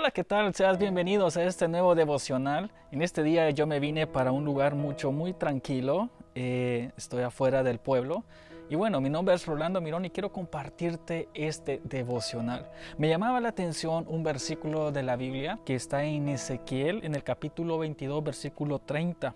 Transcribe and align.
Hola, 0.00 0.12
¿qué 0.12 0.24
tal? 0.24 0.54
Seas 0.54 0.78
bienvenidos 0.78 1.36
a 1.36 1.44
este 1.44 1.68
nuevo 1.68 1.94
devocional. 1.94 2.70
En 2.90 3.02
este 3.02 3.22
día 3.22 3.50
yo 3.50 3.66
me 3.66 3.80
vine 3.80 4.06
para 4.06 4.32
un 4.32 4.46
lugar 4.46 4.74
mucho, 4.74 5.12
muy 5.12 5.34
tranquilo. 5.34 6.08
Eh, 6.34 6.90
estoy 6.96 7.22
afuera 7.22 7.62
del 7.62 7.80
pueblo. 7.80 8.24
Y 8.70 8.76
bueno, 8.76 9.02
mi 9.02 9.10
nombre 9.10 9.34
es 9.34 9.44
Rolando 9.44 9.78
Mirón 9.82 10.06
y 10.06 10.10
quiero 10.10 10.32
compartirte 10.32 11.28
este 11.34 11.82
devocional. 11.84 12.70
Me 12.96 13.10
llamaba 13.10 13.42
la 13.42 13.50
atención 13.50 14.06
un 14.08 14.22
versículo 14.22 14.90
de 14.90 15.02
la 15.02 15.16
Biblia 15.16 15.58
que 15.66 15.74
está 15.74 16.02
en 16.02 16.30
Ezequiel, 16.30 17.04
en 17.04 17.14
el 17.14 17.22
capítulo 17.22 17.76
22, 17.76 18.24
versículo 18.24 18.78
30. 18.78 19.34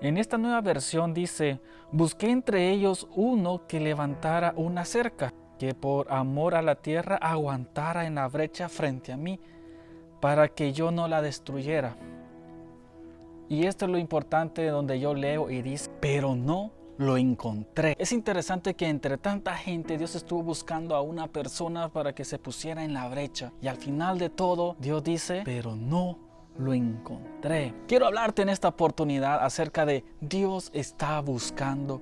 En 0.00 0.16
esta 0.16 0.38
nueva 0.38 0.62
versión 0.62 1.12
dice, 1.12 1.60
busqué 1.92 2.30
entre 2.30 2.70
ellos 2.70 3.06
uno 3.14 3.66
que 3.68 3.80
levantara 3.80 4.54
una 4.56 4.86
cerca, 4.86 5.34
que 5.58 5.74
por 5.74 6.10
amor 6.10 6.54
a 6.54 6.62
la 6.62 6.74
tierra 6.76 7.16
aguantara 7.16 8.06
en 8.06 8.14
la 8.14 8.28
brecha 8.28 8.70
frente 8.70 9.12
a 9.12 9.18
mí 9.18 9.38
para 10.24 10.48
que 10.48 10.72
yo 10.72 10.90
no 10.90 11.06
la 11.06 11.20
destruyera. 11.20 11.98
Y 13.50 13.66
esto 13.66 13.84
es 13.84 13.90
lo 13.90 13.98
importante 13.98 14.66
donde 14.68 14.98
yo 14.98 15.12
leo 15.12 15.50
y 15.50 15.60
dice, 15.60 15.90
pero 16.00 16.34
no 16.34 16.72
lo 16.96 17.18
encontré. 17.18 17.94
Es 17.98 18.10
interesante 18.10 18.72
que 18.72 18.88
entre 18.88 19.18
tanta 19.18 19.54
gente 19.54 19.98
Dios 19.98 20.14
estuvo 20.14 20.42
buscando 20.42 20.96
a 20.96 21.02
una 21.02 21.26
persona 21.26 21.90
para 21.90 22.14
que 22.14 22.24
se 22.24 22.38
pusiera 22.38 22.84
en 22.84 22.94
la 22.94 23.06
brecha. 23.06 23.52
Y 23.60 23.68
al 23.68 23.76
final 23.76 24.18
de 24.18 24.30
todo 24.30 24.76
Dios 24.78 25.04
dice, 25.04 25.42
pero 25.44 25.76
no 25.76 26.16
lo 26.56 26.72
encontré. 26.72 27.74
Quiero 27.86 28.06
hablarte 28.06 28.40
en 28.40 28.48
esta 28.48 28.68
oportunidad 28.68 29.44
acerca 29.44 29.84
de 29.84 30.06
Dios 30.22 30.70
está 30.72 31.20
buscando 31.20 32.00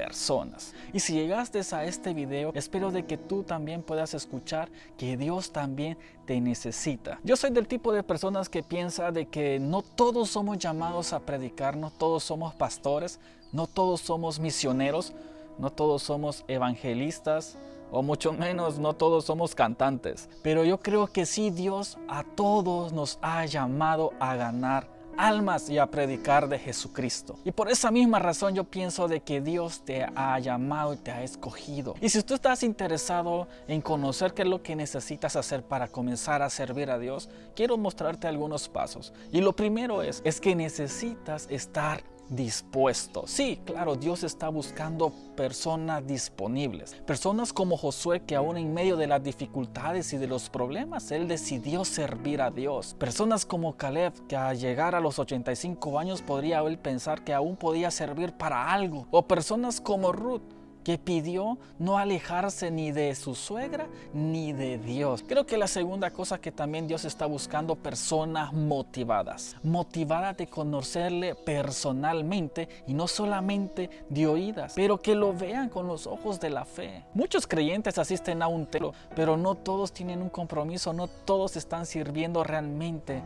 personas. 0.00 0.74
Y 0.94 1.00
si 1.00 1.12
llegaste 1.12 1.60
a 1.72 1.84
este 1.84 2.14
video, 2.14 2.52
espero 2.54 2.90
de 2.90 3.04
que 3.04 3.18
tú 3.18 3.42
también 3.42 3.82
puedas 3.82 4.14
escuchar 4.14 4.70
que 4.96 5.18
Dios 5.18 5.52
también 5.52 5.98
te 6.24 6.40
necesita. 6.40 7.20
Yo 7.22 7.36
soy 7.36 7.50
del 7.50 7.68
tipo 7.68 7.92
de 7.92 8.02
personas 8.02 8.48
que 8.48 8.62
piensa 8.62 9.12
de 9.12 9.26
que 9.26 9.60
no 9.60 9.82
todos 9.82 10.30
somos 10.30 10.56
llamados 10.56 11.12
a 11.12 11.20
predicar, 11.20 11.76
no 11.76 11.90
todos 11.90 12.24
somos 12.24 12.54
pastores, 12.54 13.20
no 13.52 13.66
todos 13.66 14.00
somos 14.00 14.40
misioneros, 14.40 15.12
no 15.58 15.70
todos 15.70 16.02
somos 16.02 16.44
evangelistas, 16.48 17.58
o 17.92 18.02
mucho 18.02 18.32
menos 18.32 18.78
no 18.78 18.94
todos 18.94 19.26
somos 19.26 19.54
cantantes. 19.54 20.30
Pero 20.42 20.64
yo 20.64 20.80
creo 20.80 21.08
que 21.08 21.26
sí 21.26 21.50
Dios 21.50 21.98
a 22.08 22.24
todos 22.24 22.94
nos 22.94 23.18
ha 23.20 23.44
llamado 23.44 24.12
a 24.18 24.34
ganar 24.36 24.99
almas 25.20 25.68
y 25.68 25.78
a 25.78 25.86
predicar 25.86 26.48
de 26.48 26.58
Jesucristo. 26.58 27.38
Y 27.44 27.52
por 27.52 27.70
esa 27.70 27.90
misma 27.90 28.18
razón 28.18 28.54
yo 28.54 28.64
pienso 28.64 29.06
de 29.06 29.20
que 29.20 29.40
Dios 29.40 29.84
te 29.84 30.06
ha 30.14 30.38
llamado 30.38 30.94
y 30.94 30.96
te 30.96 31.10
ha 31.10 31.22
escogido. 31.22 31.94
Y 32.00 32.08
si 32.08 32.22
tú 32.22 32.34
estás 32.34 32.62
interesado 32.62 33.46
en 33.68 33.82
conocer 33.82 34.32
qué 34.32 34.42
es 34.42 34.48
lo 34.48 34.62
que 34.62 34.74
necesitas 34.74 35.36
hacer 35.36 35.62
para 35.62 35.88
comenzar 35.88 36.42
a 36.42 36.48
servir 36.50 36.90
a 36.90 36.98
Dios, 36.98 37.28
quiero 37.54 37.76
mostrarte 37.76 38.26
algunos 38.28 38.68
pasos. 38.68 39.12
Y 39.30 39.40
lo 39.40 39.54
primero 39.54 40.02
es, 40.02 40.22
es 40.24 40.40
que 40.40 40.56
necesitas 40.56 41.46
estar 41.50 42.02
dispuesto. 42.30 43.24
Sí, 43.26 43.60
claro, 43.64 43.96
Dios 43.96 44.22
está 44.22 44.48
buscando 44.48 45.12
personas 45.36 46.06
disponibles. 46.06 46.94
Personas 47.06 47.52
como 47.52 47.76
Josué 47.76 48.22
que 48.22 48.36
aún 48.36 48.56
en 48.56 48.72
medio 48.72 48.96
de 48.96 49.06
las 49.06 49.22
dificultades 49.22 50.12
y 50.12 50.16
de 50.16 50.28
los 50.28 50.48
problemas, 50.48 51.10
él 51.10 51.28
decidió 51.28 51.84
servir 51.84 52.40
a 52.40 52.50
Dios. 52.50 52.94
Personas 52.98 53.44
como 53.44 53.76
Caleb 53.76 54.12
que 54.28 54.36
al 54.36 54.58
llegar 54.58 54.94
a 54.94 55.00
los 55.00 55.18
85 55.18 55.98
años 55.98 56.22
podría 56.22 56.60
él 56.60 56.78
pensar 56.78 57.24
que 57.24 57.34
aún 57.34 57.56
podía 57.56 57.90
servir 57.90 58.32
para 58.32 58.72
algo. 58.72 59.06
O 59.10 59.26
personas 59.26 59.80
como 59.80 60.12
Ruth 60.12 60.59
que 60.90 60.98
pidió 60.98 61.56
no 61.78 61.98
alejarse 61.98 62.68
ni 62.72 62.90
de 62.90 63.14
su 63.14 63.36
suegra 63.36 63.86
ni 64.12 64.52
de 64.52 64.76
Dios. 64.76 65.22
Creo 65.24 65.46
que 65.46 65.56
la 65.56 65.68
segunda 65.68 66.10
cosa 66.10 66.40
que 66.40 66.50
también 66.50 66.88
Dios 66.88 67.04
está 67.04 67.26
buscando, 67.26 67.76
personas 67.76 68.52
motivadas, 68.52 69.54
motivadas 69.62 70.36
de 70.36 70.48
conocerle 70.48 71.36
personalmente 71.36 72.68
y 72.88 72.94
no 72.94 73.06
solamente 73.06 73.88
de 74.08 74.26
oídas, 74.26 74.72
pero 74.74 74.98
que 74.98 75.14
lo 75.14 75.32
vean 75.32 75.68
con 75.68 75.86
los 75.86 76.08
ojos 76.08 76.40
de 76.40 76.50
la 76.50 76.64
fe. 76.64 77.04
Muchos 77.14 77.46
creyentes 77.46 77.96
asisten 77.96 78.42
a 78.42 78.48
un 78.48 78.66
templo, 78.66 78.92
pero 79.14 79.36
no 79.36 79.54
todos 79.54 79.92
tienen 79.92 80.20
un 80.22 80.28
compromiso, 80.28 80.92
no 80.92 81.06
todos 81.06 81.54
están 81.54 81.86
sirviendo 81.86 82.42
realmente 82.42 83.22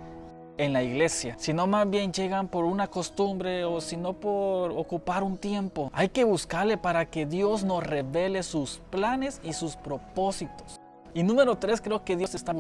en 0.59 0.73
la 0.73 0.83
iglesia, 0.83 1.35
sino 1.39 1.67
más 1.67 1.89
bien 1.89 2.13
llegan 2.13 2.49
por 2.49 2.65
una 2.65 2.87
costumbre 2.89 3.65
o 3.65 3.81
sino 3.81 4.13
por 4.13 4.71
ocupar 4.71 5.23
un 5.23 5.37
tiempo. 5.37 5.91
Hay 5.93 6.09
que 6.09 6.25
buscarle 6.25 6.77
para 6.79 7.07
que 7.07 7.27
Dios 7.27 7.65
nos 7.65 7.83
revele 7.85 8.43
sus 8.43 8.81
planes 8.91 9.41
y 9.43 9.53
sus 9.53 9.77
propósitos. 9.77 10.81
Y 11.13 11.23
número 11.23 11.57
tres, 11.57 11.81
creo 11.81 12.05
que 12.05 12.17
Dios 12.17 12.35
está 12.35 12.55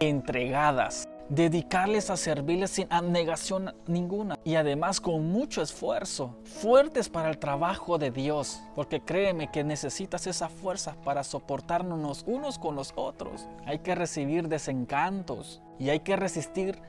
entregadas, 0.00 1.08
dedicarles 1.28 2.10
a 2.10 2.16
servirles 2.16 2.70
sin 2.70 2.86
abnegación 2.90 3.74
ninguna 3.86 4.38
y 4.44 4.54
además 4.54 5.00
con 5.00 5.26
mucho 5.30 5.62
esfuerzo, 5.62 6.36
fuertes 6.44 7.08
para 7.08 7.30
el 7.30 7.38
trabajo 7.38 7.98
de 7.98 8.10
Dios, 8.10 8.60
porque 8.74 9.00
créeme 9.00 9.50
que 9.50 9.64
necesitas 9.64 10.26
esa 10.26 10.48
fuerza 10.48 10.96
para 11.04 11.24
soportarnos 11.24 12.24
unos 12.26 12.58
con 12.58 12.76
los 12.76 12.92
otros. 12.96 13.46
Hay 13.64 13.80
que 13.80 13.94
recibir 13.94 14.48
desencantos 14.48 15.62
y 15.78 15.90
hay 15.90 16.00
que 16.00 16.16
resistir 16.16 16.80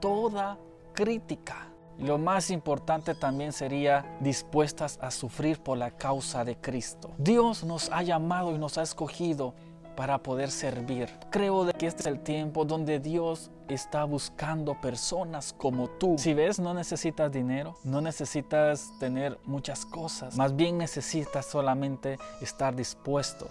toda 0.00 0.58
crítica. 0.92 1.68
Lo 1.98 2.18
más 2.18 2.50
importante 2.50 3.14
también 3.14 3.52
sería 3.52 4.04
dispuestas 4.20 4.98
a 5.00 5.10
sufrir 5.10 5.62
por 5.62 5.78
la 5.78 5.90
causa 5.90 6.44
de 6.44 6.56
Cristo. 6.56 7.12
Dios 7.16 7.64
nos 7.64 7.90
ha 7.90 8.02
llamado 8.02 8.54
y 8.54 8.58
nos 8.58 8.76
ha 8.76 8.82
escogido 8.82 9.54
para 9.96 10.18
poder 10.18 10.50
servir. 10.50 11.08
Creo 11.30 11.64
de 11.64 11.72
que 11.72 11.86
este 11.86 12.02
es 12.02 12.06
el 12.06 12.20
tiempo 12.20 12.66
donde 12.66 13.00
Dios 13.00 13.50
está 13.68 14.04
buscando 14.04 14.80
personas 14.80 15.52
como 15.52 15.88
tú. 15.88 16.16
Si 16.18 16.34
ves, 16.34 16.58
no 16.58 16.74
necesitas 16.74 17.32
dinero, 17.32 17.76
no 17.84 18.00
necesitas 18.00 18.92
tener 18.98 19.38
muchas 19.44 19.84
cosas, 19.84 20.36
más 20.36 20.54
bien 20.54 20.78
necesitas 20.78 21.46
solamente 21.46 22.18
estar 22.40 22.74
dispuesto, 22.74 23.48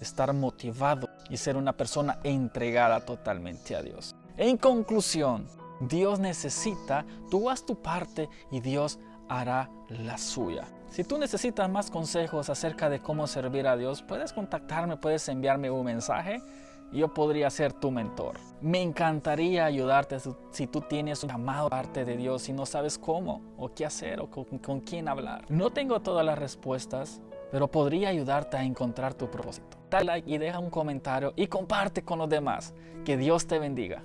estar 0.00 0.32
motivado 0.32 1.08
y 1.28 1.36
ser 1.36 1.56
una 1.56 1.72
persona 1.72 2.18
entregada 2.24 3.04
totalmente 3.04 3.76
a 3.76 3.82
Dios. 3.82 4.14
En 4.36 4.56
conclusión, 4.56 5.46
Dios 5.80 6.18
necesita, 6.18 7.04
tú 7.30 7.50
haz 7.50 7.66
tu 7.66 7.80
parte 7.80 8.28
y 8.50 8.60
Dios 8.60 8.98
hará 9.28 9.70
la 9.88 10.18
suya. 10.18 10.66
Si 10.90 11.04
tú 11.04 11.16
necesitas 11.16 11.70
más 11.70 11.90
consejos 11.90 12.50
acerca 12.50 12.90
de 12.90 13.00
cómo 13.00 13.26
servir 13.26 13.66
a 13.66 13.76
Dios, 13.76 14.02
puedes 14.02 14.32
contactarme, 14.32 14.98
puedes 14.98 15.26
enviarme 15.28 15.70
un 15.70 15.86
mensaje 15.86 16.42
yo 16.92 17.12
podría 17.12 17.50
ser 17.50 17.72
tu 17.72 17.90
mentor. 17.90 18.36
Me 18.60 18.82
encantaría 18.82 19.64
ayudarte 19.64 20.18
si 20.50 20.66
tú 20.66 20.82
tienes 20.82 21.22
un 21.22 21.30
llamado 21.30 21.68
parte 21.68 22.04
de 22.04 22.16
Dios 22.16 22.48
y 22.48 22.52
no 22.52 22.66
sabes 22.66 22.98
cómo 22.98 23.42
o 23.56 23.72
qué 23.74 23.86
hacer 23.86 24.20
o 24.20 24.30
con, 24.30 24.44
con 24.58 24.80
quién 24.80 25.08
hablar. 25.08 25.44
No 25.48 25.70
tengo 25.70 26.00
todas 26.00 26.24
las 26.24 26.38
respuestas, 26.38 27.20
pero 27.50 27.68
podría 27.68 28.08
ayudarte 28.08 28.56
a 28.56 28.64
encontrar 28.64 29.14
tu 29.14 29.30
propósito. 29.30 29.78
Dale 29.90 30.06
like 30.06 30.30
y 30.30 30.38
deja 30.38 30.58
un 30.58 30.70
comentario 30.70 31.32
y 31.36 31.48
comparte 31.48 32.02
con 32.02 32.18
los 32.18 32.28
demás. 32.28 32.74
Que 33.04 33.16
Dios 33.16 33.46
te 33.46 33.58
bendiga. 33.58 34.02